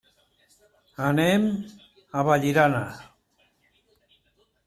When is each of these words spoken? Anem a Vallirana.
Anem 1.09 1.45
a 2.21 2.23
Vallirana. 2.29 2.81